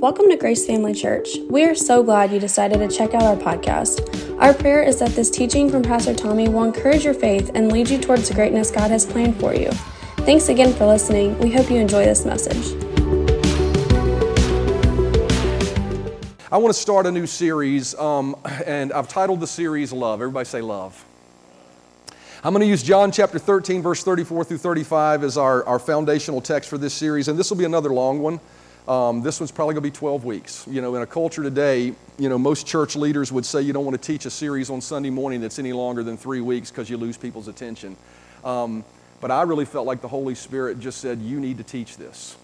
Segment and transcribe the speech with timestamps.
[0.00, 1.38] Welcome to Grace Family Church.
[1.50, 4.38] We are so glad you decided to check out our podcast.
[4.40, 7.90] Our prayer is that this teaching from Pastor Tommy will encourage your faith and lead
[7.90, 9.72] you towards the greatness God has planned for you.
[10.18, 11.36] Thanks again for listening.
[11.40, 12.80] We hope you enjoy this message.
[16.52, 20.22] I want to start a new series, um, and I've titled the series Love.
[20.22, 21.04] Everybody say Love.
[22.44, 26.40] I'm going to use John chapter 13, verse 34 through 35 as our, our foundational
[26.40, 28.38] text for this series, and this will be another long one.
[28.88, 30.66] Um, this one's probably going to be 12 weeks.
[30.66, 33.84] You know, in a culture today, you know, most church leaders would say you don't
[33.84, 36.88] want to teach a series on Sunday morning that's any longer than three weeks because
[36.88, 37.96] you lose people's attention.
[38.44, 38.82] Um,
[39.20, 42.36] but I really felt like the Holy Spirit just said, you need to teach this.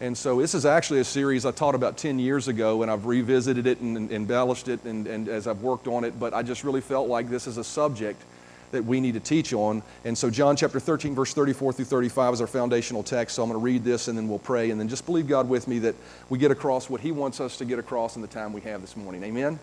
[0.00, 3.06] And so this is actually a series I taught about 10 years ago, and I've
[3.06, 6.20] revisited it and, and embellished it and, and as I've worked on it.
[6.20, 8.22] But I just really felt like this is a subject
[8.70, 9.82] that we need to teach on.
[10.04, 13.36] And so, John chapter 13, verse 34 through 35 is our foundational text.
[13.36, 14.70] So, I'm going to read this and then we'll pray.
[14.70, 15.94] And then just believe God with me that
[16.28, 18.80] we get across what He wants us to get across in the time we have
[18.80, 19.22] this morning.
[19.24, 19.58] Amen.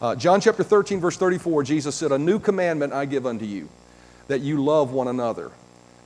[0.00, 3.68] Uh, John chapter 13, verse 34, Jesus said, A new commandment I give unto you,
[4.28, 5.52] that you love one another.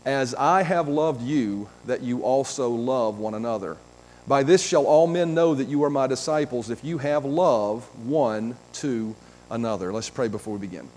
[0.05, 3.77] As I have loved you, that you also love one another.
[4.27, 7.85] By this shall all men know that you are my disciples, if you have love
[8.07, 9.17] one to
[9.51, 9.93] another.
[9.93, 10.89] Let's pray before we begin.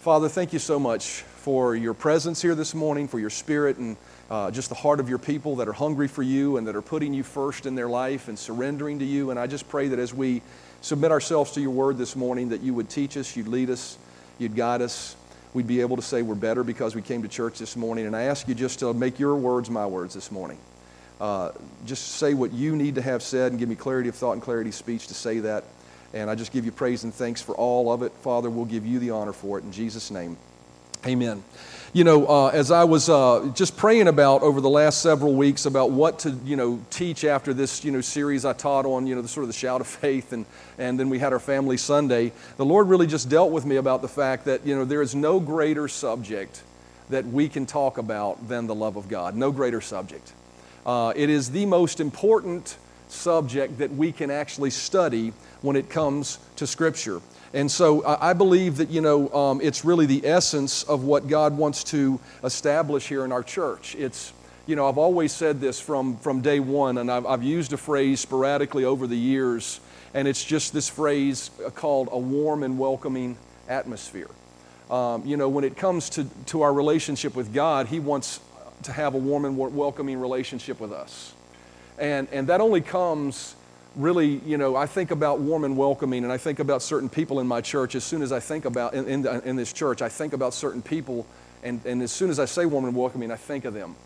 [0.00, 3.98] Father, thank you so much for your presence here this morning, for your spirit, and
[4.30, 6.80] uh, just the heart of your people that are hungry for you and that are
[6.80, 9.30] putting you first in their life and surrendering to you.
[9.30, 10.40] And I just pray that as we
[10.80, 13.98] submit ourselves to your word this morning, that you would teach us, you'd lead us,
[14.38, 15.16] you'd guide us.
[15.52, 18.06] We'd be able to say we're better because we came to church this morning.
[18.06, 20.56] And I ask you just to make your words my words this morning.
[21.20, 21.50] Uh,
[21.84, 24.40] just say what you need to have said and give me clarity of thought and
[24.40, 25.64] clarity of speech to say that.
[26.12, 28.12] And I just give you praise and thanks for all of it.
[28.22, 30.36] Father, we'll give you the honor for it in Jesus' name.
[31.06, 31.42] Amen.
[31.92, 35.66] You know, uh, as I was uh, just praying about over the last several weeks
[35.66, 39.16] about what to, you know, teach after this, you know, series I taught on, you
[39.16, 40.46] know, the sort of the shout of faith, and,
[40.78, 44.02] and then we had our family Sunday, the Lord really just dealt with me about
[44.02, 46.62] the fact that, you know, there is no greater subject
[47.08, 49.34] that we can talk about than the love of God.
[49.34, 50.32] No greater subject.
[50.86, 52.76] Uh, it is the most important
[53.12, 55.32] subject that we can actually study
[55.62, 57.20] when it comes to Scripture.
[57.52, 61.56] And so I believe that, you know, um, it's really the essence of what God
[61.56, 63.96] wants to establish here in our church.
[63.96, 64.32] It's,
[64.66, 67.76] you know, I've always said this from, from day one, and I've, I've used a
[67.76, 69.80] phrase sporadically over the years,
[70.14, 73.36] and it's just this phrase called a warm and welcoming
[73.68, 74.30] atmosphere.
[74.88, 78.40] Um, you know, when it comes to, to our relationship with God, He wants
[78.84, 81.34] to have a warm and welcoming relationship with us.
[82.00, 83.54] And, and that only comes
[83.94, 87.40] really, you know, I think about warm and welcoming, and I think about certain people
[87.40, 87.94] in my church.
[87.94, 90.80] As soon as I think about, in, in, in, this church, I think about certain
[90.80, 91.26] people,
[91.62, 93.96] and, and as soon as I say warm and welcoming, I think of them.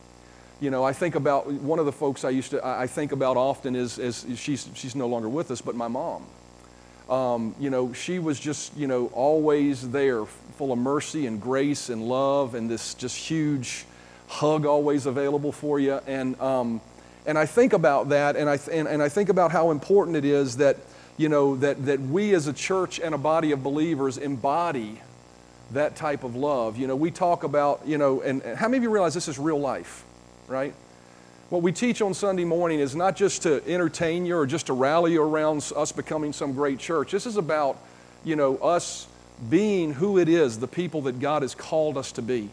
[0.60, 3.36] You know, I think about one of the folks I used to, I think about
[3.36, 6.26] often is, is she's, she's no longer with us, but my mom.
[7.08, 11.90] Um, you know, she was just, you know, always there, full of mercy and grace
[11.90, 13.84] and love, and this just huge
[14.26, 16.00] hug always available for you.
[16.06, 16.80] And, um,
[17.26, 20.16] and I think about that, and I, th- and, and I think about how important
[20.16, 20.76] it is that,
[21.16, 25.00] you know, that, that we as a church and a body of believers embody
[25.70, 26.76] that type of love.
[26.76, 29.28] You know, we talk about, you know, and, and how many of you realize this
[29.28, 30.04] is real life,
[30.48, 30.74] right?
[31.50, 34.72] What we teach on Sunday morning is not just to entertain you or just to
[34.72, 37.12] rally you around us becoming some great church.
[37.12, 37.78] This is about,
[38.24, 39.06] you know, us
[39.48, 42.50] being who it is, the people that God has called us to be.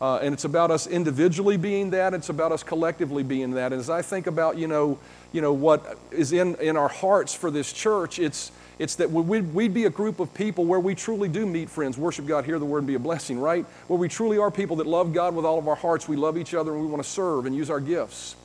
[0.00, 2.12] Uh, and it's about us individually being that.
[2.12, 3.72] It's about us collectively being that.
[3.72, 4.98] And as I think about, you know,
[5.32, 9.54] you know what is in, in our hearts for this church, it's, it's that we'd,
[9.54, 12.58] we'd be a group of people where we truly do meet friends, worship God, hear
[12.58, 13.64] the word, and be a blessing, right?
[13.88, 16.06] Where we truly are people that love God with all of our hearts.
[16.06, 18.36] We love each other and we want to serve and use our gifts.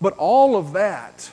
[0.00, 1.30] But all of that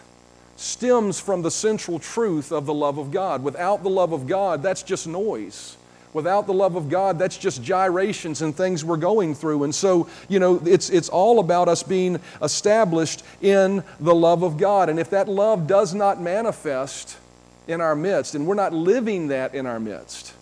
[0.55, 3.43] stems from the central truth of the love of God.
[3.43, 5.77] Without the love of God, that's just noise.
[6.13, 9.63] Without the love of God, that's just gyrations and things we're going through.
[9.63, 14.57] And so, you know, it's, it's all about us being established in the love of
[14.57, 14.89] God.
[14.89, 17.17] And if that love does not manifest
[17.67, 20.33] in our midst, and we're not living that in our midst,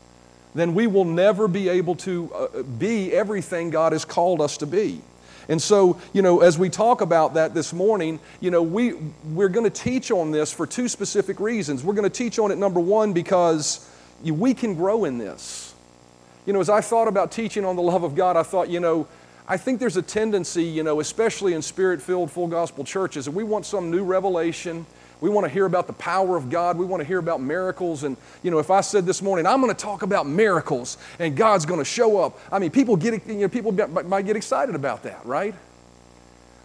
[0.54, 4.66] then we will never be able to uh, be everything God has called us to
[4.66, 5.02] be.
[5.48, 8.94] And so, you know, as we talk about that this morning, you know, we,
[9.34, 11.84] we're going to teach on this for two specific reasons.
[11.84, 13.88] We're going to teach on it, number one, because
[14.24, 15.74] we can grow in this.
[16.46, 18.80] You know, as I thought about teaching on the love of God, I thought, you
[18.80, 19.08] know,
[19.48, 23.32] I think there's a tendency, you know, especially in spirit filled, full gospel churches, that
[23.32, 24.86] we want some new revelation.
[25.20, 26.78] We want to hear about the power of God.
[26.78, 28.04] We want to hear about miracles.
[28.04, 31.36] And, you know, if I said this morning, I'm going to talk about miracles and
[31.36, 34.74] God's going to show up, I mean, people, get, you know, people might get excited
[34.74, 35.54] about that, right?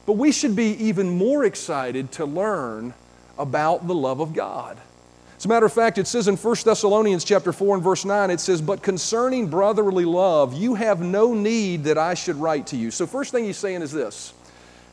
[0.07, 2.95] But we should be even more excited to learn
[3.39, 4.79] about the love of God.
[5.37, 8.31] As a matter of fact, it says in 1 Thessalonians chapter 4 and verse 9,
[8.31, 12.77] it says, But concerning brotherly love, you have no need that I should write to
[12.77, 12.91] you.
[12.91, 14.33] So, first thing he's saying is this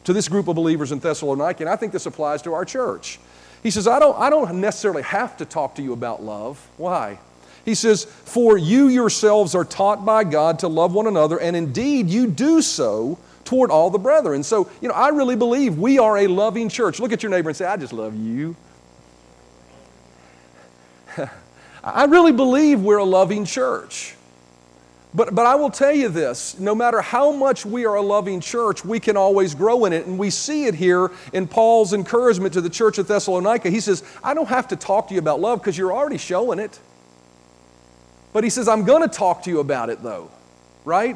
[0.03, 3.19] to this group of believers in Thessalonica, and I think this applies to our church.
[3.61, 6.59] He says, I don't, I don't necessarily have to talk to you about love.
[6.75, 7.19] Why?
[7.63, 12.09] He says, For you yourselves are taught by God to love one another, and indeed
[12.09, 14.43] you do so toward all the brethren.
[14.43, 16.99] So, you know, I really believe we are a loving church.
[16.99, 18.57] Look at your neighbor and say, I just love you.
[21.83, 24.15] I really believe we're a loving church.
[25.15, 28.39] But, but I will tell you this no matter how much we are a loving
[28.39, 30.07] church, we can always grow in it.
[30.07, 33.69] And we see it here in Paul's encouragement to the church of Thessalonica.
[33.69, 36.59] He says, I don't have to talk to you about love because you're already showing
[36.59, 36.79] it.
[38.31, 40.31] But he says, I'm going to talk to you about it though,
[40.85, 41.15] right?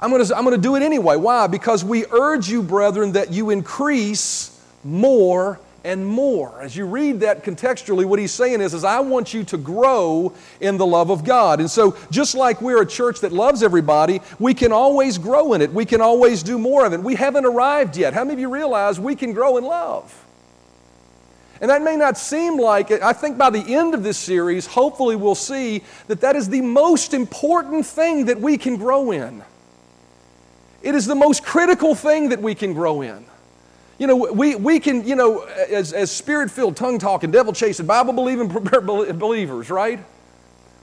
[0.00, 1.16] I'm going to, I'm going to do it anyway.
[1.16, 1.46] Why?
[1.46, 6.60] Because we urge you, brethren, that you increase more and more.
[6.62, 10.32] As you read that contextually, what he's saying is, is I want you to grow
[10.60, 11.60] in the love of God.
[11.60, 15.60] And so, just like we're a church that loves everybody, we can always grow in
[15.60, 15.72] it.
[15.72, 17.00] We can always do more of it.
[17.00, 18.14] We haven't arrived yet.
[18.14, 20.22] How many of you realize we can grow in love?
[21.60, 23.02] And that may not seem like it.
[23.02, 26.62] I think by the end of this series, hopefully, we'll see that that is the
[26.62, 29.42] most important thing that we can grow in.
[30.82, 33.24] It is the most critical thing that we can grow in.
[33.98, 37.86] You know, we, we can, you know, as, as spirit filled, tongue talking, devil chasing,
[37.86, 38.48] Bible believing
[39.18, 40.04] believers, right?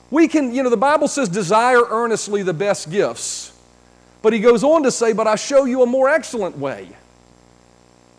[0.10, 3.54] We can, you know, the Bible says, desire earnestly the best gifts.
[4.22, 6.90] But he goes on to say, but I show you a more excellent way.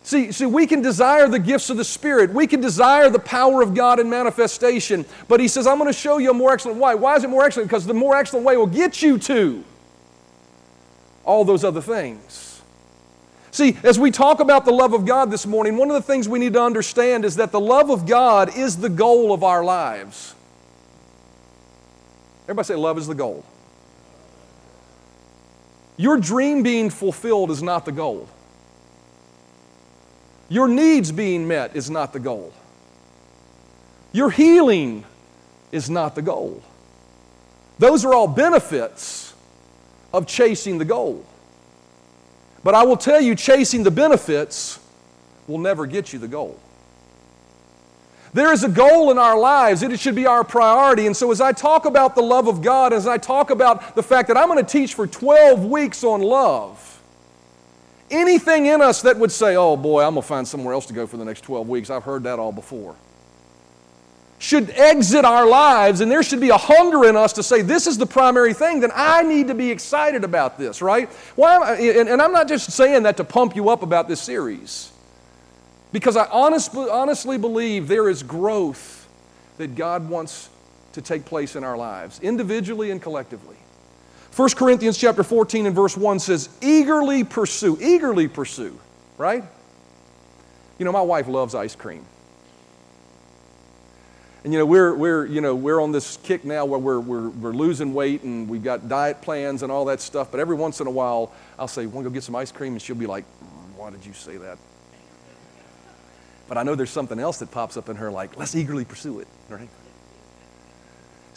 [0.03, 2.33] See, see, we can desire the gifts of the Spirit.
[2.33, 5.05] We can desire the power of God in manifestation.
[5.29, 6.93] But he says, I'm going to show you a more excellent way.
[6.93, 7.69] Why is it more excellent?
[7.69, 9.63] Because the more excellent way will get you to
[11.23, 12.42] all those other things.
[13.53, 16.27] See, as we talk about the love of God this morning, one of the things
[16.27, 19.63] we need to understand is that the love of God is the goal of our
[19.63, 20.33] lives.
[22.45, 23.45] Everybody say, love is the goal.
[25.97, 28.27] Your dream being fulfilled is not the goal.
[30.49, 32.51] Your needs being met is not the goal.
[34.13, 35.05] Your healing
[35.71, 36.63] is not the goal.
[37.77, 39.35] Those are all benefits
[40.11, 41.23] of chasing the goal.
[42.63, 44.79] But I will tell you, chasing the benefits
[45.47, 46.59] will never get you the goal.
[48.33, 51.05] There is a goal in our lives, it should be our priority.
[51.05, 54.01] And so, as I talk about the love of God, as I talk about the
[54.01, 57.01] fact that I'm going to teach for 12 weeks on love,
[58.09, 60.93] anything in us that would say, oh boy, I'm going to find somewhere else to
[60.93, 62.95] go for the next 12 weeks, I've heard that all before
[64.43, 67.87] should exit our lives and there should be a hunger in us to say this
[67.87, 71.09] is the primary thing then i need to be excited about this right?
[71.37, 74.91] Well, and, and i'm not just saying that to pump you up about this series.
[75.93, 79.07] Because i honestly, honestly believe there is growth
[79.57, 80.49] that god wants
[80.91, 83.55] to take place in our lives individually and collectively.
[84.35, 88.77] 1 corinthians chapter 14 and verse 1 says eagerly pursue eagerly pursue
[89.17, 89.45] right?
[90.79, 92.05] You know my wife loves ice cream
[94.43, 97.29] and you know, we're, we're, you know, we're on this kick now where we're, we're,
[97.29, 100.31] we're losing weight and we've got diet plans and all that stuff.
[100.31, 102.73] But every once in a while, I'll say, want to go get some ice cream?
[102.73, 104.57] And she'll be like, mm, why did you say that?
[106.49, 109.21] But I know there's something else that pops up in her like, let's eagerly pursue
[109.21, 109.61] it, right?
[109.61, 109.69] It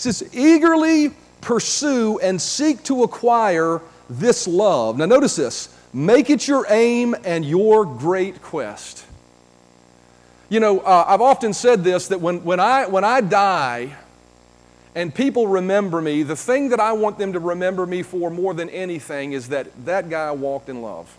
[0.00, 4.98] says, eagerly pursue and seek to acquire this love.
[4.98, 9.06] Now, notice this make it your aim and your great quest.
[10.48, 13.96] You know, uh, I've often said this that when, when, I, when I die
[14.94, 18.54] and people remember me, the thing that I want them to remember me for more
[18.54, 21.14] than anything is that that guy walked in love.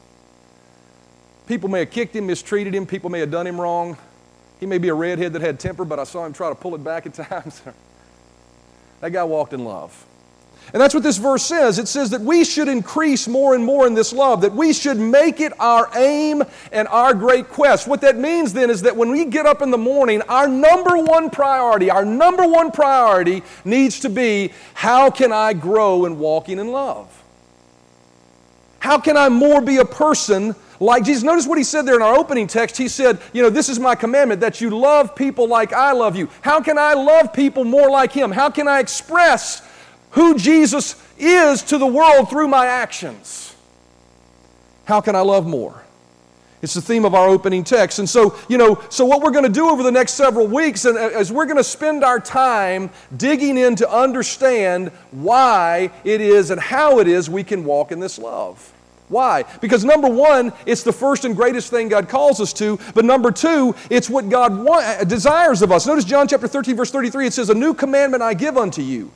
[1.46, 3.98] People may have kicked him, mistreated him, people may have done him wrong.
[4.60, 6.74] He may be a redhead that had temper, but I saw him try to pull
[6.76, 7.62] it back at times.
[9.02, 10.06] that guy walked in love.
[10.74, 11.80] And that's what this verse says.
[11.80, 14.98] It says that we should increase more and more in this love, that we should
[14.98, 16.44] make it our aim
[16.74, 17.88] and our great quest.
[17.88, 20.98] What that means then is that when we get up in the morning, our number
[20.98, 26.60] one priority, our number one priority needs to be how can I grow in walking
[26.60, 27.14] in love?
[28.80, 31.24] How can I more be a person like Jesus?
[31.24, 32.78] Notice what he said there in our opening text.
[32.78, 36.16] He said, You know, this is my commandment that you love people like I love
[36.16, 36.30] you.
[36.42, 38.32] How can I love people more like him?
[38.32, 39.67] How can I express
[40.18, 43.56] who Jesus is to the world through my actions.
[44.86, 45.84] How can I love more?
[46.64, 48.00] It's the theme of our opening text.
[48.00, 50.86] And so, you know, so what we're going to do over the next several weeks
[50.86, 56.20] and uh, as we're going to spend our time digging in to understand why it
[56.20, 58.74] is and how it is we can walk in this love.
[59.10, 59.44] Why?
[59.62, 63.32] Because number one, it's the first and greatest thing God calls us to, but number
[63.32, 65.86] two, it's what God want, desires of us.
[65.86, 69.12] Notice John chapter 13, verse 33, it says, A new commandment I give unto you,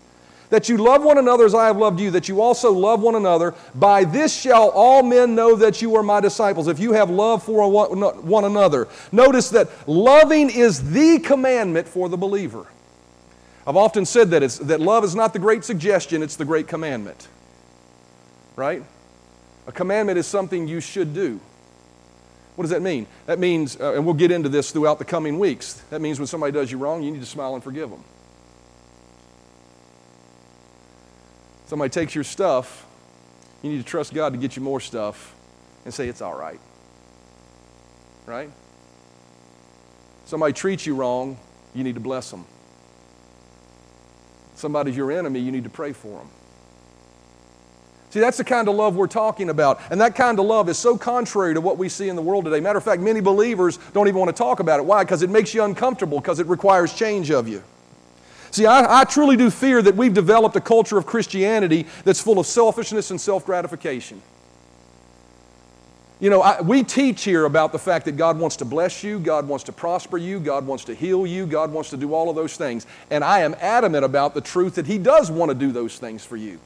[0.52, 3.16] that you love one another as I have loved you, that you also love one
[3.16, 3.56] another.
[3.74, 7.42] By this shall all men know that you are my disciples, if you have love
[7.42, 8.88] for one another.
[9.12, 12.68] Notice that loving is the commandment for the believer.
[13.66, 16.68] I've often said that, it's, that love is not the great suggestion, it's the great
[16.68, 17.28] commandment.
[18.56, 18.84] Right?
[19.68, 21.40] A commandment is something you should do.
[22.56, 23.08] What does that mean?
[23.28, 26.28] That means, uh, and we'll get into this throughout the coming weeks, that means when
[26.28, 28.04] somebody does you wrong, you need to smile and forgive them.
[31.72, 32.86] Somebody takes your stuff,
[33.62, 35.34] you need to trust God to get you more stuff
[35.86, 36.60] and say, it's all right.
[38.26, 38.50] Right?
[40.26, 41.40] Somebody treats you wrong,
[41.74, 42.44] you need to bless them.
[44.56, 46.30] Somebody's your enemy, you need to pray for them.
[48.10, 49.80] See, that's the kind of love we're talking about.
[49.90, 52.44] And that kind of love is so contrary to what we see in the world
[52.44, 52.60] today.
[52.60, 54.84] Matter of fact, many believers don't even want to talk about it.
[54.86, 55.06] Why?
[55.06, 57.64] Because it makes you uncomfortable, because it requires change of you.
[58.52, 62.38] See, I, I, truly do fear that we've developed a culture of Christianity that's full
[62.38, 64.22] of selfishness and self gratification.
[66.20, 69.20] You know, I, we teach here about the fact that God wants to bless you,
[69.20, 72.30] God wants to prosper you, God wants to heal you, God wants to do all
[72.30, 72.86] of those things.
[73.10, 76.26] And I am adamant about the truth that He does want to do those things
[76.26, 76.60] for you.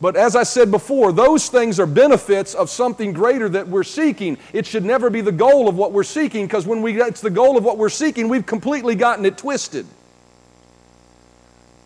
[0.00, 4.38] But as I said before, those things are benefits of something greater that we're seeking.
[4.52, 7.30] It should never be the goal of what we're seeking because when we, it's the
[7.30, 9.86] goal of what we're seeking, we've completely gotten it twisted.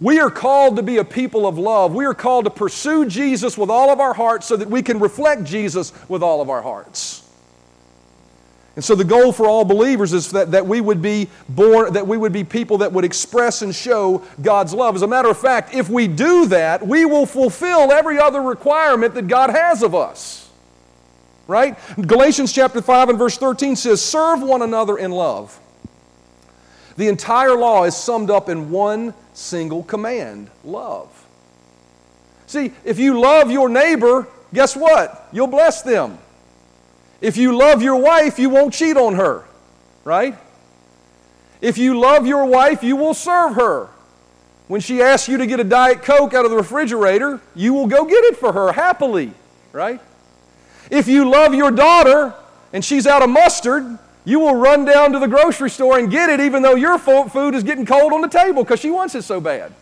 [0.03, 1.95] We are called to be a people of love.
[1.95, 4.99] We are called to pursue Jesus with all of our hearts so that we can
[4.99, 7.23] reflect Jesus with all of our hearts.
[8.75, 12.09] And so the goal for all believers is that, that we would be born, that
[12.09, 14.97] we would be people that would express and show God's love.
[14.97, 19.15] As a matter of fact, if we do that, we will fulfill every other requirement
[19.15, 20.51] that God has of us.
[21.47, 21.79] Right?
[22.01, 25.61] Galatians chapter 5 and verse 13 says, Serve one another in love.
[26.97, 31.09] The entire law is summed up in one single command love.
[32.47, 35.29] See, if you love your neighbor, guess what?
[35.33, 36.19] You'll bless them.
[37.21, 39.45] If you love your wife, you won't cheat on her,
[40.05, 40.37] right?
[41.61, 43.89] If you love your wife, you will serve her.
[44.69, 47.87] When she asks you to get a Diet Coke out of the refrigerator, you will
[47.87, 49.33] go get it for her happily,
[49.73, 50.01] right?
[50.91, 52.35] If you love your daughter
[52.73, 56.31] and she's out of mustard, you will run down to the grocery store and get
[56.31, 59.23] it even though your food is getting cold on the table because she wants it
[59.23, 59.73] so bad.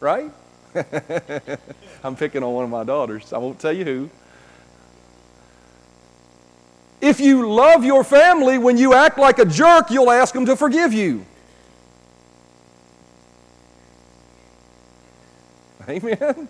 [0.00, 0.32] Right?
[2.04, 3.32] I'm picking on one of my daughters.
[3.32, 4.10] I won't tell you who.
[7.00, 10.56] If you love your family, when you act like a jerk, you'll ask them to
[10.56, 11.26] forgive you.
[15.88, 16.48] Amen.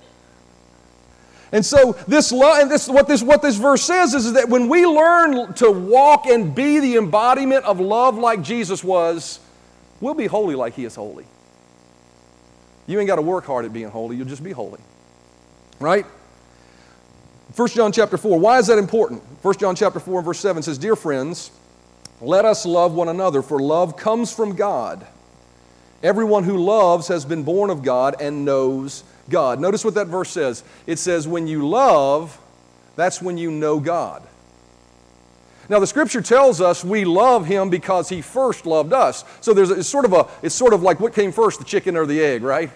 [1.54, 4.48] And so this love, and this what this what this verse says is, is that
[4.48, 9.38] when we learn to walk and be the embodiment of love like Jesus was,
[10.00, 11.26] we'll be holy like He is holy.
[12.88, 14.80] You ain't got to work hard at being holy; you'll just be holy,
[15.78, 16.04] right?
[17.54, 18.36] 1 John chapter 4.
[18.40, 19.22] Why is that important?
[19.42, 21.52] 1 John chapter 4 and verse 7 says, Dear friends,
[22.20, 25.06] let us love one another, for love comes from God.
[26.04, 29.58] Everyone who loves has been born of God and knows God.
[29.58, 30.62] Notice what that verse says.
[30.86, 32.38] It says, When you love,
[32.94, 34.22] that's when you know God.
[35.68, 39.24] Now the scripture tells us we love him because he first loved us.
[39.40, 41.64] So there's a, it's sort of a it's sort of like what came first, the
[41.64, 42.70] chicken or the egg, right?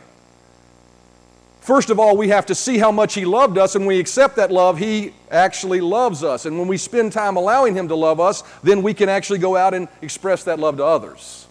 [1.61, 4.37] First of all, we have to see how much He loved us, and we accept
[4.37, 6.47] that love, He actually loves us.
[6.47, 9.55] And when we spend time allowing Him to love us, then we can actually go
[9.55, 11.48] out and express that love to others.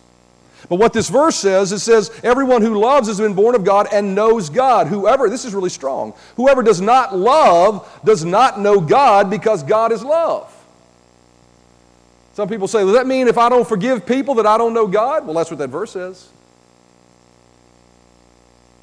[0.69, 3.87] But what this verse says, it says, everyone who loves has been born of God
[3.91, 4.87] and knows God.
[4.87, 9.91] Whoever, this is really strong, whoever does not love does not know God because God
[9.91, 10.53] is love.
[12.33, 14.87] Some people say, does that mean if I don't forgive people that I don't know
[14.87, 15.25] God?
[15.25, 16.29] Well, that's what that verse says.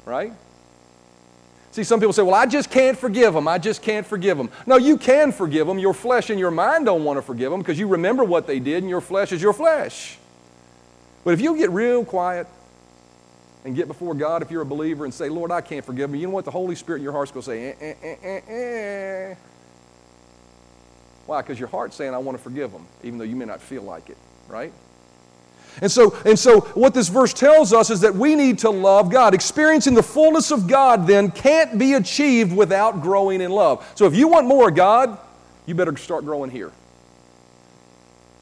[0.05, 0.33] Right?
[1.71, 3.47] See, some people say, well, I just can't forgive them.
[3.47, 4.49] I just can't forgive them.
[4.65, 5.77] No, you can forgive them.
[5.77, 8.59] Your flesh and your mind don't want to forgive them because you remember what they
[8.59, 10.17] did and your flesh is your flesh.
[11.25, 12.47] But if you get real quiet
[13.65, 16.19] and get before God if you're a believer and say, Lord, I can't forgive them,
[16.19, 16.45] you know what?
[16.45, 18.51] The Holy Spirit in your heart's going to say, eh, eh, eh, eh,
[19.31, 19.35] eh.
[21.25, 21.41] Why?
[21.41, 23.81] Because your heart's saying, I want to forgive them, even though you may not feel
[23.81, 24.17] like it,
[24.47, 24.71] right?
[25.81, 29.11] And so, and so, what this verse tells us is that we need to love
[29.11, 29.33] God.
[29.33, 33.85] Experiencing the fullness of God then can't be achieved without growing in love.
[33.95, 35.17] So, if you want more God,
[35.65, 36.71] you better start growing here.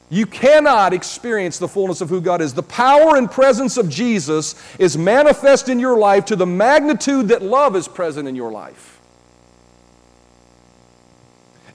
[0.09, 2.53] You cannot experience the fullness of who God is.
[2.53, 7.41] The power and presence of Jesus is manifest in your life to the magnitude that
[7.41, 8.93] love is present in your life.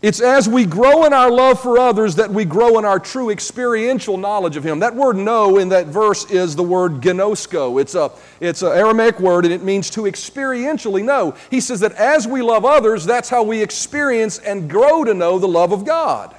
[0.01, 3.31] It's as we grow in our love for others that we grow in our true
[3.31, 4.79] experiential knowledge of Him.
[4.79, 7.81] That word know in that verse is the word gnosko.
[7.81, 11.35] It's a it's an Aramaic word and it means to experientially know.
[11.51, 15.41] He says that as we love others, that's how we experience and grow to know
[15.41, 16.38] the love of God.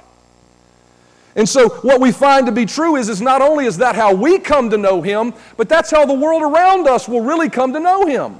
[1.40, 4.12] And so what we find to be true is, is not only is that how
[4.12, 7.72] we come to know Him, but that's how the world around us will really come
[7.72, 8.38] to know Him.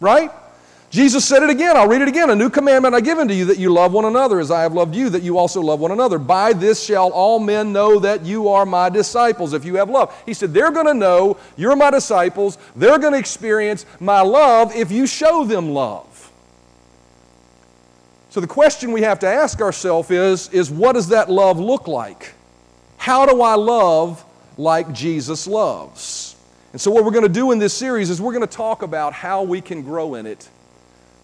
[0.00, 0.30] Right?
[0.88, 1.76] Jesus said it again.
[1.76, 2.30] I'll read it again.
[2.30, 4.72] A new commandment I give unto you that you love one another as I have
[4.72, 6.16] loved you, that you also love one another.
[6.16, 10.18] By this shall all men know that you are my disciples if you have love.
[10.24, 12.56] He said, They're going to know you're my disciples.
[12.74, 16.07] They're going to experience my love if you show them love.
[18.38, 21.88] So the question we have to ask ourselves is, is what does that love look
[21.88, 22.34] like?
[22.96, 24.24] How do I love
[24.56, 26.36] like Jesus loves?
[26.70, 28.82] And so what we're going to do in this series is we're going to talk
[28.82, 30.48] about how we can grow in it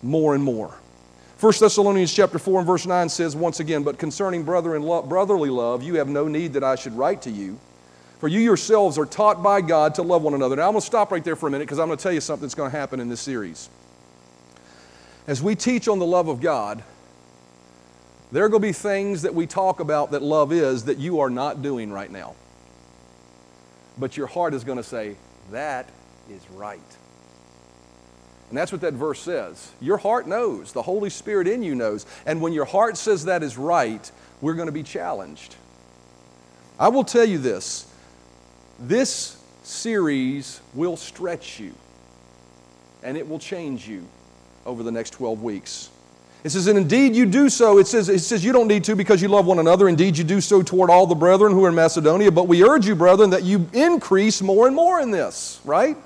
[0.03, 0.75] more and more.
[1.39, 5.03] 1 Thessalonians chapter 4 and verse 9 says once again, But concerning brother and lo-
[5.03, 7.61] brotherly love, you have no need that I should write to you.
[8.19, 10.57] For you yourselves are taught by God to love one another.
[10.57, 12.11] Now I'm going to stop right there for a minute because I'm going to tell
[12.11, 13.71] you something that's going to happen in this series.
[15.29, 16.83] As we teach on the love of God,
[18.35, 21.21] there are going to be things that we talk about that love is that you
[21.21, 22.35] are not doing right now.
[23.97, 25.15] But your heart is going to say,
[25.53, 25.89] That
[26.29, 26.81] is right.
[28.49, 29.71] And that's what that verse says.
[29.81, 32.07] Your heart knows, the Holy Spirit in you knows.
[32.27, 34.11] And when your heart says that is right,
[34.41, 35.55] we're going to be challenged.
[36.77, 37.87] I will tell you this
[38.81, 41.73] this series will stretch you,
[43.05, 44.09] and it will change you
[44.67, 45.91] over the next 12 weeks.
[46.45, 47.79] It says, and indeed you do so.
[47.79, 49.89] It says, it says you don't need to because you love one another.
[49.89, 52.31] Indeed, you do so toward all the brethren who are in Macedonia.
[52.31, 55.97] But we urge you, brethren, that you increase more and more in this, right?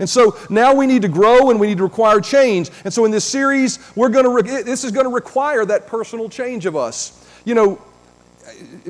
[0.00, 2.70] And so now we need to grow and we need to require change.
[2.84, 5.86] And so in this series, we're going to re- this is going to require that
[5.86, 7.24] personal change of us.
[7.44, 7.80] You know,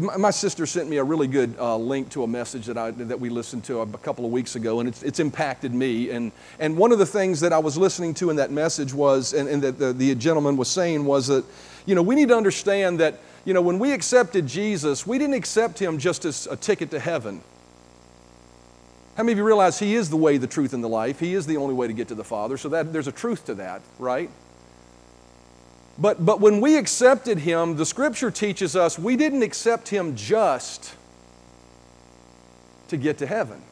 [0.01, 3.21] my sister sent me a really good uh, link to a message that, I, that
[3.21, 6.11] we listened to a couple of weeks ago, and it's, it's impacted me.
[6.11, 9.33] And, and one of the things that I was listening to in that message was,
[9.35, 11.45] and, and that the, the gentleman was saying, was that,
[11.87, 15.35] you know, we need to understand that, you know, when we accepted Jesus, we didn't
[15.35, 17.43] accept him just as a ticket to heaven.
[19.17, 21.21] How many of you realize He is the way, the truth, and the life?
[21.21, 22.57] He is the only way to get to the Father.
[22.57, 24.31] So that, there's a truth to that, right?
[25.99, 30.95] But, but when we accepted Him, the Scripture teaches us we didn't accept Him just
[32.89, 33.63] to get to heaven.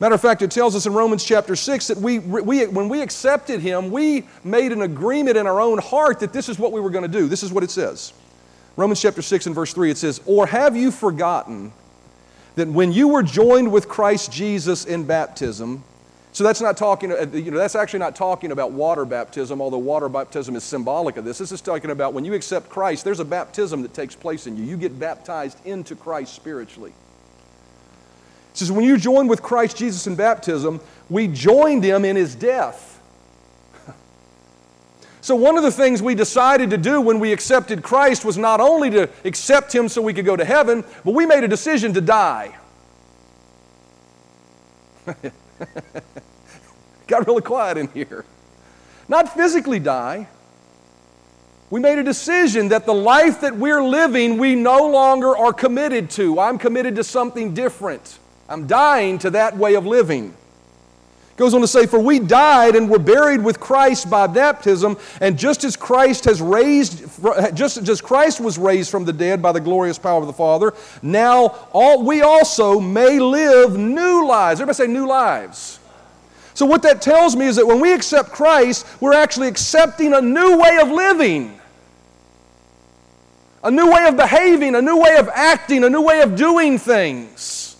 [0.00, 3.02] Matter of fact, it tells us in Romans chapter 6 that we, we, when we
[3.02, 6.80] accepted Him, we made an agreement in our own heart that this is what we
[6.80, 7.26] were going to do.
[7.26, 8.12] This is what it says.
[8.76, 11.72] Romans chapter 6 and verse 3, it says, Or have you forgotten
[12.54, 15.82] that when you were joined with Christ Jesus in baptism,
[16.38, 19.78] so that's not talking, uh, you know, that's actually not talking about water baptism, although
[19.78, 21.38] water baptism is symbolic of this.
[21.38, 24.56] This is talking about when you accept Christ, there's a baptism that takes place in
[24.56, 24.62] you.
[24.62, 26.92] You get baptized into Christ spiritually.
[28.52, 32.36] It says, when you join with Christ Jesus in baptism, we joined him in his
[32.36, 33.00] death.
[35.20, 38.60] So, one of the things we decided to do when we accepted Christ was not
[38.60, 41.92] only to accept Him so we could go to heaven, but we made a decision
[41.94, 42.56] to die.
[47.08, 48.24] Got really quiet in here.
[49.08, 50.28] Not physically die.
[51.70, 56.10] We made a decision that the life that we're living, we no longer are committed
[56.10, 56.38] to.
[56.38, 58.18] I'm committed to something different.
[58.48, 60.34] I'm dying to that way of living.
[61.36, 65.38] Goes on to say, For we died and were buried with Christ by baptism, and
[65.38, 67.04] just as Christ has raised,
[67.54, 70.74] just as Christ was raised from the dead by the glorious power of the Father,
[71.00, 74.60] now all, we also may live new lives.
[74.60, 75.77] Everybody say new lives.
[76.58, 80.20] So, what that tells me is that when we accept Christ, we're actually accepting a
[80.20, 81.56] new way of living,
[83.62, 86.76] a new way of behaving, a new way of acting, a new way of doing
[86.76, 87.76] things.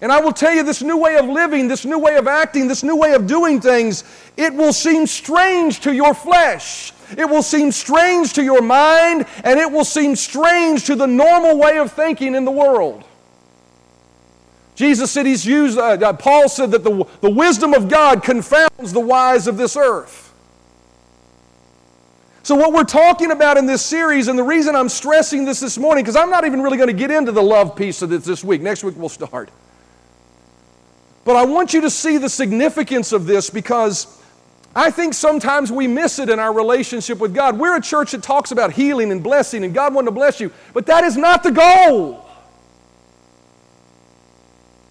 [0.00, 2.68] And I will tell you, this new way of living, this new way of acting,
[2.68, 4.04] this new way of doing things,
[4.36, 6.92] it will seem strange to your flesh.
[7.18, 11.58] It will seem strange to your mind, and it will seem strange to the normal
[11.58, 13.02] way of thinking in the world.
[14.74, 19.00] Jesus said he's used, uh, Paul said that the, the wisdom of God confounds the
[19.00, 20.32] wise of this earth.
[22.44, 25.78] So, what we're talking about in this series, and the reason I'm stressing this this
[25.78, 28.24] morning, because I'm not even really going to get into the love piece of this
[28.24, 28.62] this week.
[28.62, 29.50] Next week we'll start.
[31.24, 34.20] But I want you to see the significance of this because
[34.74, 37.58] I think sometimes we miss it in our relationship with God.
[37.58, 40.50] We're a church that talks about healing and blessing and God wanting to bless you,
[40.72, 42.26] but that is not the goal.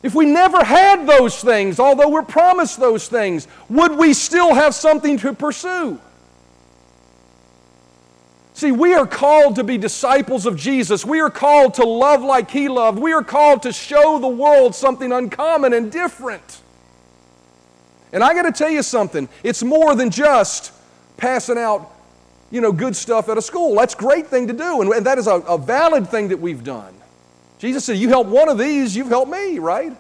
[0.04, 4.74] If we never had those things, although we're promised those things, would we still have
[4.74, 6.00] something to pursue?
[8.54, 11.06] See, we are called to be disciples of Jesus.
[11.06, 13.00] We are called to love like He loved.
[13.00, 16.62] We are called to show the world something uncommon and different.
[18.12, 20.74] And I got to tell you something, it's more than just
[21.18, 21.92] passing out,
[22.50, 23.76] you know, good stuff at a school.
[23.76, 26.64] That's a great thing to do, and that is a, a valid thing that we've
[26.64, 26.94] done.
[27.62, 29.96] Jesus said, You help one of these, you've helped me, right?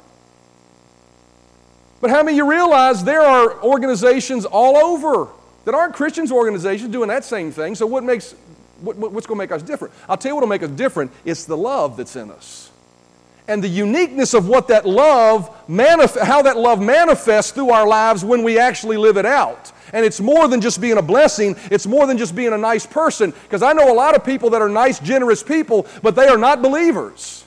[2.02, 5.28] But how many of you realize there are organizations all over
[5.65, 7.76] that aren't Christians organizations doing that same thing?
[7.76, 8.34] So what makes
[8.82, 9.93] what, what's going to make us different?
[10.10, 11.12] I'll tell you what will make us different.
[11.24, 12.71] It's the love that's in us.
[13.47, 18.26] And the uniqueness of what that love, manif- how that love manifests through our lives
[18.26, 19.71] when we actually live it out.
[19.93, 22.88] And it's more than just being a blessing, it's more than just being a nice
[22.88, 23.30] person.
[23.43, 26.38] Because I know a lot of people that are nice, generous people, but they are
[26.39, 27.45] not believers.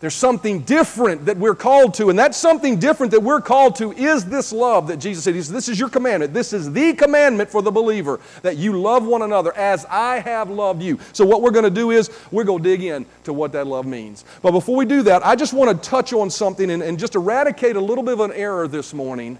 [0.00, 3.90] There's something different that we're called to, and that something different that we're called to
[3.92, 5.34] is this love that Jesus said.
[5.34, 6.32] He said, This is your commandment.
[6.32, 10.50] This is the commandment for the believer that you love one another as I have
[10.50, 11.00] loved you.
[11.12, 13.66] So, what we're going to do is we're going to dig in to what that
[13.66, 14.24] love means.
[14.40, 17.16] But before we do that, I just want to touch on something and, and just
[17.16, 19.36] eradicate a little bit of an error this morning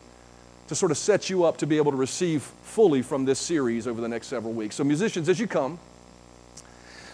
[0.66, 3.86] to sort of set you up to be able to receive fully from this series
[3.86, 4.74] over the next several weeks.
[4.74, 5.78] So, musicians, as you come,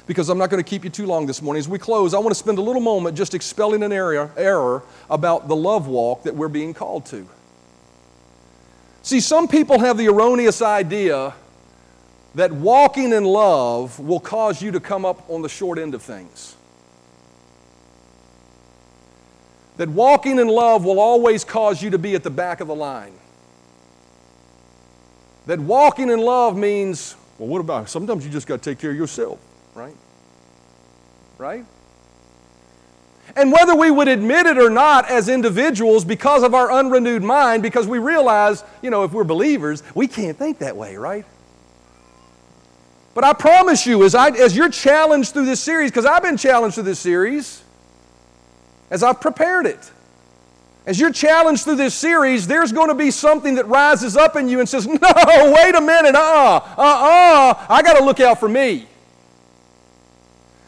[0.07, 1.59] because I'm not going to keep you too long this morning.
[1.59, 4.83] As we close, I want to spend a little moment just expelling an area, error
[5.09, 7.27] about the love walk that we're being called to.
[9.03, 11.35] See, some people have the erroneous idea
[12.35, 16.03] that walking in love will cause you to come up on the short end of
[16.03, 16.57] things.
[19.77, 22.75] That walking in love will always cause you to be at the back of the
[22.75, 23.15] line.
[25.47, 28.91] That walking in love means, well, what about sometimes you just got to take care
[28.91, 29.39] of yourself
[29.75, 29.97] right?
[31.39, 31.65] Right?
[33.37, 37.63] And whether we would admit it or not as individuals because of our unrenewed mind,
[37.63, 41.25] because we realize, you know, if we're believers, we can't think that way, right?
[43.15, 46.37] But I promise you, as, I, as you're challenged through this series, because I've been
[46.37, 47.63] challenged through this series,
[48.91, 49.91] as I've prepared it,
[50.87, 54.49] as you're challenged through this series, there's going to be something that rises up in
[54.49, 58.21] you and says, No, wait a minute, uh uh-uh, uh, uh, I got to look
[58.21, 58.87] out for me.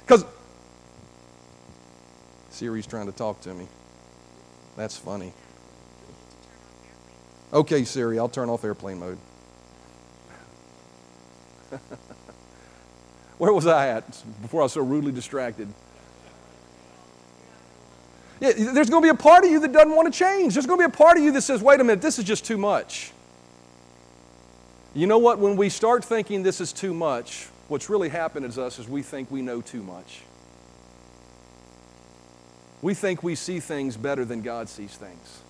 [0.07, 0.25] Because
[2.51, 3.67] Siri's trying to talk to me.
[4.77, 5.33] That's funny.
[7.53, 9.19] Okay, Siri, I'll turn off airplane mode.
[13.39, 14.07] Where was I at
[14.43, 15.69] before I was so rudely distracted?
[18.41, 20.55] Yeah, there's going to be a part of you that doesn't want to change.
[20.55, 22.25] There's going to be a part of you that says, wait a minute, this is
[22.25, 23.13] just too much.
[24.95, 25.39] You know what?
[25.39, 29.03] When we start thinking this is too much, what's really happened is us is we
[29.03, 30.23] think we know too much.
[32.83, 35.41] We think we see things better than God sees things.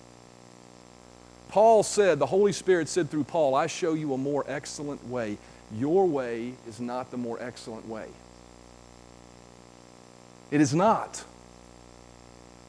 [1.49, 5.37] Paul said, the Holy Spirit said through Paul, I show you a more excellent way.
[5.73, 8.07] Your way is not the more excellent way.
[10.51, 11.23] It is not.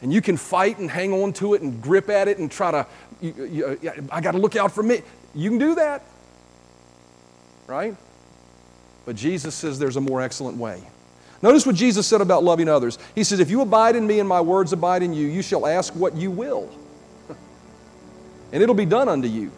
[0.03, 2.71] And you can fight and hang on to it and grip at it and try
[2.71, 2.87] to,
[3.21, 5.03] you, you, I got to look out for me.
[5.35, 6.05] You can do that,
[7.67, 7.97] right?
[9.09, 10.83] But Jesus says there's a more excellent way.
[11.41, 12.99] Notice what Jesus said about loving others.
[13.15, 15.67] He says, If you abide in me and my words abide in you, you shall
[15.67, 16.69] ask what you will,
[18.53, 19.51] and it'll be done unto you.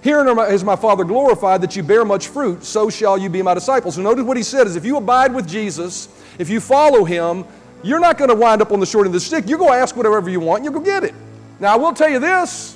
[0.00, 3.52] Herein is my Father glorified that you bear much fruit, so shall you be my
[3.52, 3.96] disciples.
[3.96, 7.44] So notice what he said is if you abide with Jesus, if you follow him,
[7.82, 9.46] you're not going to wind up on the short end of the stick.
[9.46, 11.14] You're going to ask whatever you want, and you'll go get it.
[11.60, 12.74] Now, I will tell you this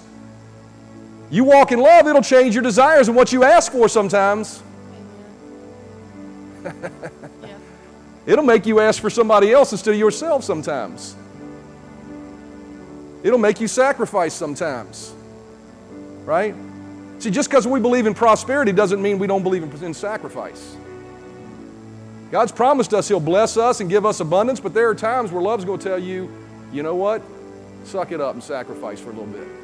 [1.30, 4.62] you walk in love, it'll change your desires and what you ask for sometimes.
[8.26, 11.16] It'll make you ask for somebody else instead of yourself sometimes.
[13.22, 15.14] It'll make you sacrifice sometimes.
[16.24, 16.54] Right?
[17.18, 20.76] See, just because we believe in prosperity doesn't mean we don't believe in sacrifice.
[22.30, 25.40] God's promised us He'll bless us and give us abundance, but there are times where
[25.40, 26.30] love's going to tell you,
[26.72, 27.22] you know what?
[27.84, 29.55] Suck it up and sacrifice for a little bit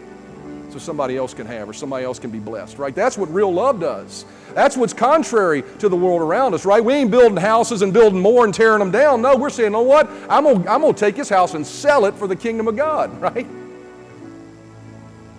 [0.72, 2.94] so somebody else can have or somebody else can be blessed, right?
[2.94, 4.24] That's what real love does.
[4.54, 6.82] That's what's contrary to the world around us, right?
[6.82, 9.22] We ain't building houses and building more and tearing them down.
[9.22, 10.08] No, we're saying, you know what?
[10.28, 13.20] I'm going I'm to take this house and sell it for the kingdom of God,
[13.20, 13.46] right?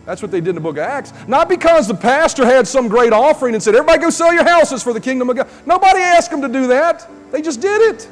[0.06, 1.13] That's what they did in the book of Acts.
[1.28, 4.84] Not because the pastor had some great offering and said, everybody go sell your houses
[4.84, 5.50] for the kingdom of God.
[5.65, 7.10] Nobody asked them to do that.
[7.32, 8.10] They just did it.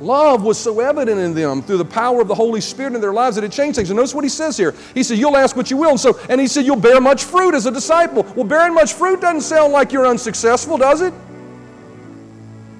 [0.00, 3.14] Love was so evident in them through the power of the Holy Spirit in their
[3.14, 3.88] lives that it changed things.
[3.88, 4.74] And notice what he says here.
[4.92, 5.90] He said, You'll ask what you will.
[5.90, 8.24] And so, and he said, You'll bear much fruit as a disciple.
[8.34, 11.14] Well, bearing much fruit doesn't sound like you're unsuccessful, does it?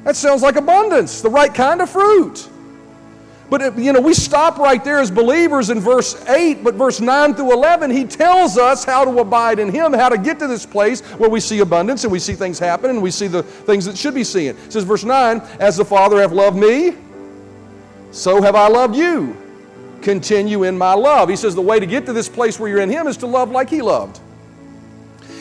[0.05, 2.49] That sounds like abundance, the right kind of fruit.
[3.49, 7.01] But, uh, you know, we stop right there as believers in verse 8, but verse
[7.01, 10.49] 9 through 11, he tells us how to abide in him, how to get to
[10.49, 13.43] this place where we see abundance and we see things happen and we see the
[13.43, 14.49] things that should be seen.
[14.49, 16.97] It says, verse 9, as the Father hath loved me,
[18.17, 19.37] so have I loved you.
[20.03, 21.29] Continue in my love.
[21.29, 23.27] He says the way to get to this place where you're in him is to
[23.27, 24.21] love like he loved.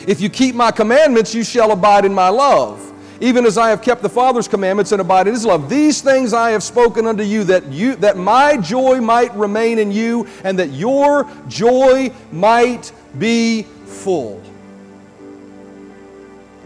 [0.06, 3.82] If you keep my commandments, you shall abide in my love even as I have
[3.82, 5.68] kept the Father's commandments and abide in his love.
[5.68, 9.90] These things I have spoken unto you that you that my joy might remain in
[9.90, 14.42] you and that your joy might be full.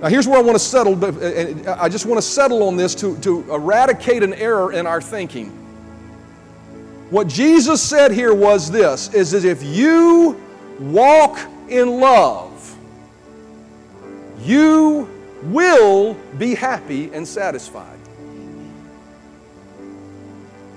[0.00, 1.02] Now, here's where I want to settle.
[1.04, 4.86] Uh, uh, I just want to settle on this to, to eradicate an error in
[4.86, 5.54] our thinking.
[7.10, 10.40] What Jesus said here was this is that if you
[10.78, 12.76] walk in love,
[14.42, 15.08] you
[15.42, 17.98] will be happy and satisfied.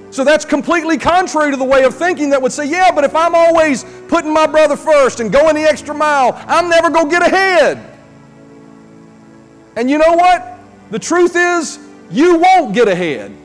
[0.10, 3.16] So that's completely contrary to the way of thinking that would say, yeah, but if
[3.16, 7.12] I'm always putting my brother first and going the extra mile, I'm never going to
[7.12, 7.98] get ahead.
[9.76, 10.60] And you know what?
[10.92, 11.80] The truth is,
[12.12, 13.36] you won't get ahead,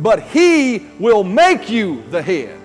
[0.00, 2.58] but He will make you the head.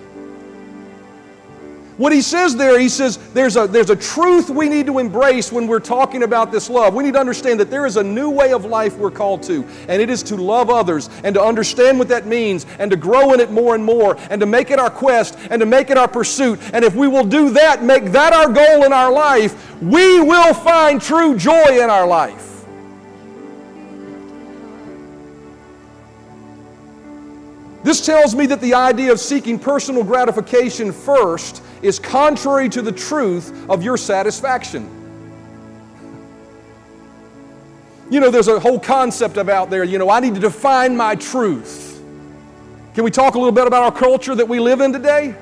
[1.97, 5.51] What he says there, he says there's a, there's a truth we need to embrace
[5.51, 6.95] when we're talking about this love.
[6.95, 9.63] We need to understand that there is a new way of life we're called to,
[9.87, 13.33] and it is to love others and to understand what that means and to grow
[13.33, 15.97] in it more and more and to make it our quest and to make it
[15.97, 16.59] our pursuit.
[16.73, 20.53] And if we will do that, make that our goal in our life, we will
[20.55, 22.52] find true joy in our life.
[27.83, 32.91] This tells me that the idea of seeking personal gratification first is contrary to the
[32.91, 34.89] truth of your satisfaction.
[38.09, 40.95] You know, there's a whole concept of out there, you know, I need to define
[40.95, 42.01] my truth.
[42.93, 45.35] Can we talk a little bit about our culture that we live in today?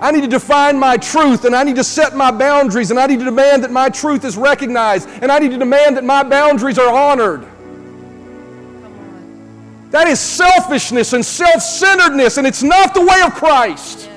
[0.00, 3.06] I need to define my truth and I need to set my boundaries and I
[3.06, 6.22] need to demand that my truth is recognized and I need to demand that my
[6.22, 7.46] boundaries are honored.
[9.90, 14.10] That is selfishness and self centeredness, and it's not the way of Christ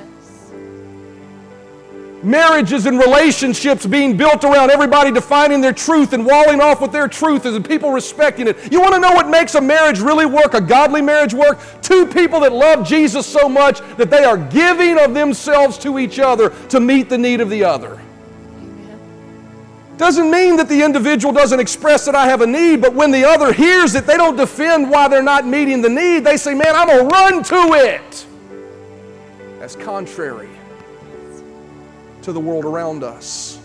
[2.23, 7.07] marriages and relationships being built around everybody defining their truth and walling off with their
[7.07, 8.71] truth and people respecting it.
[8.71, 11.59] You want to know what makes a marriage really work, a godly marriage work?
[11.81, 16.19] Two people that love Jesus so much that they are giving of themselves to each
[16.19, 17.99] other to meet the need of the other.
[19.97, 23.23] Doesn't mean that the individual doesn't express that I have a need, but when the
[23.25, 26.21] other hears it, they don't defend why they're not meeting the need.
[26.21, 28.25] They say, Man, I'm going to run to it.
[29.59, 30.49] That's contrary
[32.23, 33.59] to the world around us.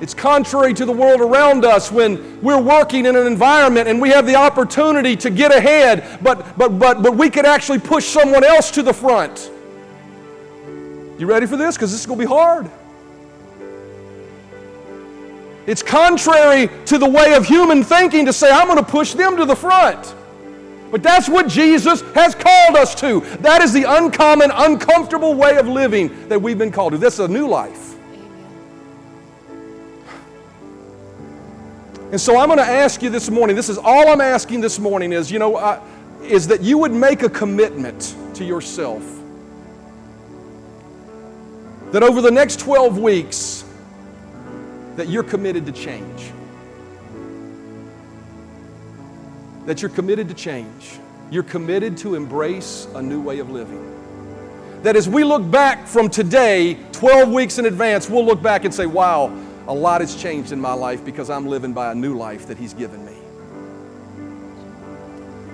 [0.00, 4.10] It's contrary to the world around us when we're working in an environment and we
[4.10, 8.44] have the opportunity to get ahead, but, but, but, but we could actually push someone
[8.44, 9.50] else to the front.
[11.18, 11.76] You ready for this?
[11.76, 12.70] Because this is going to be hard.
[15.66, 19.36] It's contrary to the way of human thinking to say, I'm going to push them
[19.36, 20.14] to the front.
[20.90, 23.20] But that's what Jesus has called us to.
[23.40, 26.98] That is the uncommon, uncomfortable way of living that we've been called to.
[26.98, 27.96] This is a new life.
[32.10, 34.78] And so I'm going to ask you this morning, this is all I'm asking this
[34.78, 35.84] morning is, you know, uh,
[36.22, 39.17] is that you would make a commitment to yourself.
[41.92, 43.64] That over the next 12 weeks,
[44.96, 46.32] that you're committed to change.
[49.68, 50.98] that you're committed to change.
[51.30, 53.84] You're committed to embrace a new way of living.
[54.82, 58.72] That as we look back from today, 12 weeks in advance, we'll look back and
[58.72, 59.30] say, wow,
[59.66, 62.56] a lot has changed in my life because I'm living by a new life that
[62.56, 63.14] He's given me.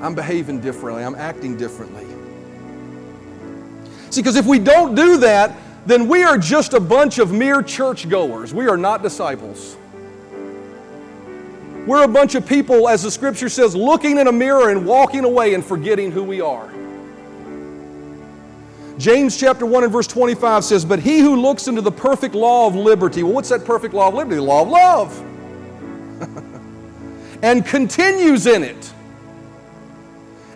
[0.00, 2.06] I'm behaving differently, I'm acting differently.
[4.10, 7.62] See, because if we don't do that, then we are just a bunch of mere
[7.62, 8.54] churchgoers.
[8.54, 9.76] We are not disciples.
[11.86, 15.24] We're a bunch of people, as the scripture says, looking in a mirror and walking
[15.24, 16.72] away and forgetting who we are.
[18.96, 22.66] James chapter 1 and verse 25 says, But he who looks into the perfect law
[22.66, 24.36] of liberty, well, what's that perfect law of liberty?
[24.36, 25.20] The law of love.
[27.42, 28.92] and continues in it,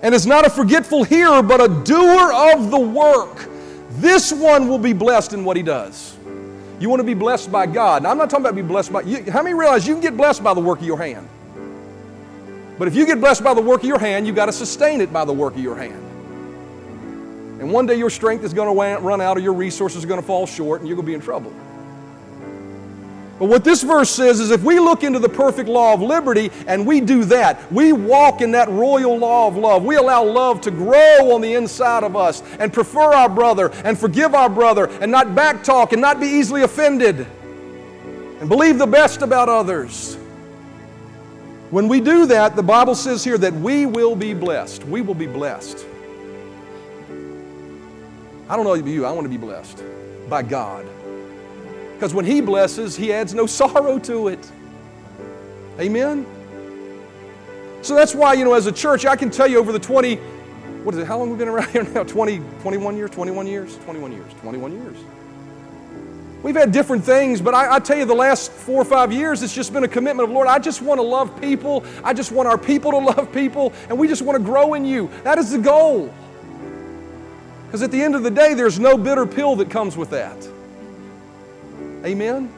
[0.03, 3.49] and is not a forgetful hearer, but a doer of the work,
[3.91, 6.17] this one will be blessed in what he does.
[6.81, 8.03] You want to be blessed by God.
[8.03, 9.31] Now, I'm not talking about be blessed by you.
[9.31, 11.29] How many realize you can get blessed by the work of your hand?
[12.79, 15.01] But if you get blessed by the work of your hand, you've got to sustain
[15.01, 16.05] it by the work of your hand.
[17.61, 20.21] And one day your strength is going to run out or your resources are going
[20.21, 21.53] to fall short and you're going to be in trouble.
[23.39, 26.51] But what this verse says is if we look into the perfect law of liberty
[26.67, 29.85] and we do that, we walk in that royal law of love.
[29.85, 33.97] We allow love to grow on the inside of us and prefer our brother and
[33.97, 37.27] forgive our brother and not backtalk and not be easily offended
[38.41, 40.17] and believe the best about others.
[41.71, 44.85] When we do that, the Bible says here that we will be blessed.
[44.85, 45.87] We will be blessed.
[48.49, 49.83] I don't know about you, I want to be blessed
[50.29, 50.87] by God.
[51.99, 54.53] Because when He blesses, He adds no sorrow to it.
[55.81, 56.25] Amen?
[57.83, 60.15] So that's why, you know, as a church, I can tell you over the 20,
[60.85, 62.05] what is it, how long have we been around here now?
[62.05, 63.11] 20, 21 years?
[63.11, 63.77] 21 years?
[63.79, 64.33] 21 years.
[64.41, 64.97] 21 years.
[66.45, 69.43] We've had different things, but I, I, tell you, the last four or five years,
[69.43, 71.85] it's just been a commitment of, Lord, I just want to love people.
[72.05, 74.85] I just want our people to love people, and we just want to grow in
[74.85, 75.11] you.
[75.25, 76.15] That is the goal.
[77.67, 80.49] Because at the end of the day, there's no bitter pill that comes with that.
[82.05, 82.53] Amen?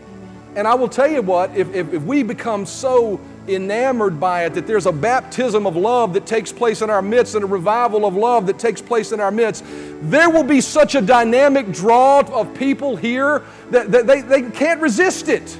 [0.56, 4.54] And I will tell you what, if, if, if, we become so enamored by it
[4.54, 8.04] that there's a baptism of love that takes place in our midst and a revival
[8.04, 9.64] of love that takes place in our midst,
[10.02, 14.80] there will be such a dynamic draw of people here that, that they, they can't
[14.80, 15.56] resist it.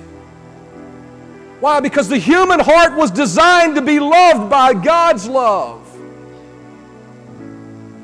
[1.60, 1.78] Why?
[1.80, 5.86] Because the human heart was designed to be loved by God's love.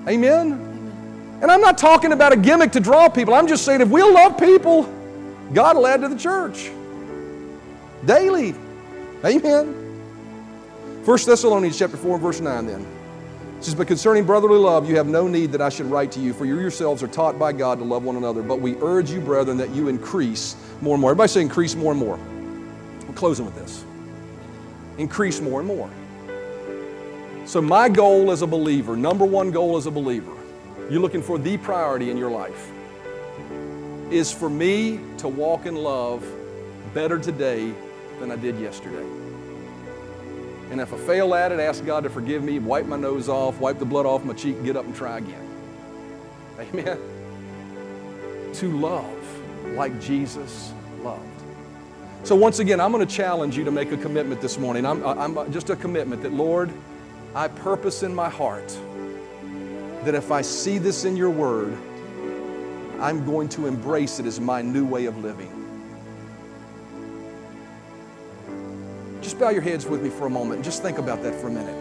[0.06, 0.52] Amen?
[1.42, 3.34] And I'm not talking about a gimmick to draw people.
[3.34, 4.92] I'm just saying if we'll love people,
[5.52, 6.70] God will add to the church
[8.04, 8.54] daily.
[9.24, 9.82] Amen.
[11.04, 12.86] 1 Thessalonians chapter 4 verse 9 then.
[13.58, 16.20] It says, But concerning brotherly love, you have no need that I should write to
[16.20, 18.42] you, for you yourselves are taught by God to love one another.
[18.42, 21.12] But we urge you, brethren, that you increase more and more.
[21.12, 22.16] Everybody say increase more and more.
[22.16, 23.84] I'm closing with this.
[24.98, 25.90] Increase more and more.
[27.46, 30.32] So, my goal as a believer, number one goal as a believer,
[30.90, 32.72] you're looking for the priority in your life
[34.10, 36.24] is for me to walk in love
[36.94, 37.72] better today
[38.20, 39.06] than I did yesterday.
[40.70, 43.60] And if I fail at it, ask God to forgive me, wipe my nose off,
[43.60, 45.48] wipe the blood off my cheek, get up and try again.
[46.58, 46.98] Amen.
[48.54, 51.22] To love like Jesus loved.
[52.24, 54.84] So, once again, I'm going to challenge you to make a commitment this morning.
[54.84, 56.72] I'm, I'm uh, just a commitment that, Lord,
[57.34, 58.76] I purpose in my heart
[60.02, 61.76] that if I see this in your word,
[63.00, 65.52] I'm going to embrace it as my new way of living.
[69.20, 71.48] Just bow your heads with me for a moment and just think about that for
[71.48, 71.74] a minute.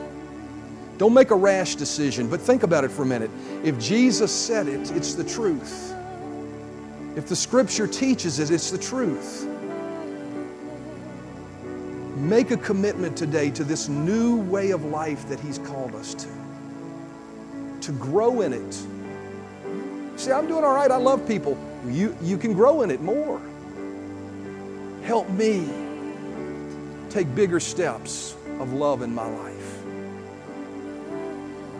[0.97, 3.29] Don't make a rash decision, but think about it for a minute.
[3.63, 5.93] If Jesus said it, it's the truth.
[7.15, 9.47] If the scripture teaches it, it's the truth.
[12.15, 16.27] Make a commitment today to this new way of life that He's called us to,
[17.81, 18.87] to grow in it
[20.15, 20.91] See, I'm doing all right.
[20.91, 21.57] I love people.
[21.87, 23.41] You, you can grow in it more.
[25.03, 25.69] Help me
[27.09, 29.83] take bigger steps of love in my life.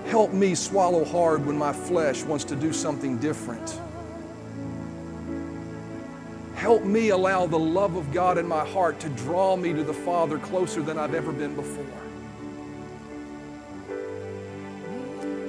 [0.05, 3.79] Help me swallow hard when my flesh wants to do something different.
[6.55, 9.93] Help me allow the love of God in my heart to draw me to the
[9.93, 11.85] Father closer than I've ever been before.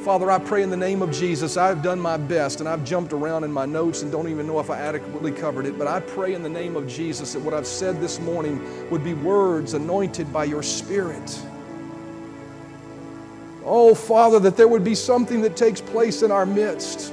[0.07, 3.13] Father, I pray in the name of Jesus, I've done my best and I've jumped
[3.13, 5.99] around in my notes and don't even know if I adequately covered it, but I
[5.99, 9.75] pray in the name of Jesus that what I've said this morning would be words
[9.75, 11.37] anointed by your Spirit.
[13.65, 17.13] Oh, Father, that there would be something that takes place in our midst.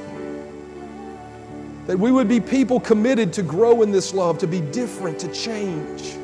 [1.88, 5.34] That we would be people committed to grow in this love, to be different, to
[5.34, 6.15] change,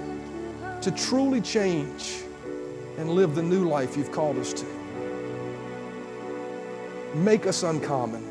[0.84, 2.22] to truly change
[3.00, 4.79] and live the new life you've called us to.
[7.14, 8.24] Make us uncommon.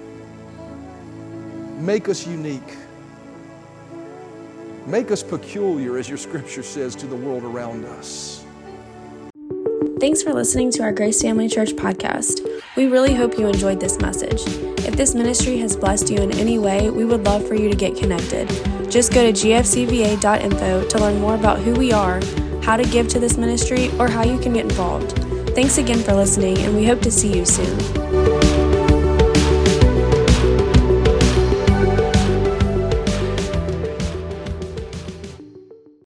[1.84, 2.76] Make us unique.
[4.86, 8.44] Make us peculiar, as your scripture says, to the world around us.
[10.00, 12.46] Thanks for listening to our Grace Family Church podcast.
[12.76, 14.42] We really hope you enjoyed this message.
[14.86, 17.76] If this ministry has blessed you in any way, we would love for you to
[17.76, 18.48] get connected.
[18.88, 22.20] Just go to gfcva.info to learn more about who we are,
[22.62, 25.18] how to give to this ministry, or how you can get involved.
[25.56, 28.07] Thanks again for listening, and we hope to see you soon.